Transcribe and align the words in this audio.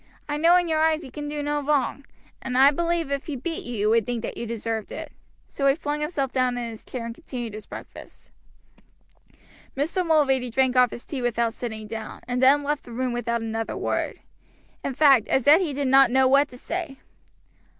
I 0.27 0.35
know 0.37 0.55
in 0.57 0.67
your 0.67 0.79
eyes 0.79 1.03
he 1.03 1.11
can 1.11 1.29
do 1.29 1.43
no 1.43 1.61
wrong. 1.61 2.07
And 2.41 2.57
I 2.57 2.71
believe 2.71 3.11
if 3.11 3.27
he 3.27 3.35
beat 3.35 3.61
you, 3.63 3.77
you 3.77 3.89
would 3.91 4.07
think 4.07 4.23
that 4.23 4.35
you 4.35 4.47
deserved 4.47 4.91
it." 4.91 5.11
So 5.47 5.67
he 5.67 5.75
flung 5.75 6.01
himself 6.01 6.31
down 6.31 6.57
in 6.57 6.71
his 6.71 6.83
chair 6.83 7.05
and 7.05 7.13
continued 7.13 7.53
his 7.53 7.67
breakfast. 7.67 8.31
Mr. 9.77 10.03
Mulready 10.03 10.49
drank 10.49 10.75
off 10.75 10.89
his 10.89 11.05
tea 11.05 11.21
without 11.21 11.53
sitting 11.53 11.85
down, 11.85 12.21
and 12.27 12.41
then 12.41 12.63
left 12.63 12.81
the 12.81 12.91
room 12.91 13.13
without 13.13 13.41
another 13.41 13.77
word; 13.77 14.21
in 14.83 14.95
fact, 14.95 15.27
as 15.27 15.45
yet 15.45 15.61
he 15.61 15.71
did 15.71 15.87
not 15.87 16.09
know 16.09 16.27
what 16.27 16.47
to 16.49 16.57
say. 16.57 16.97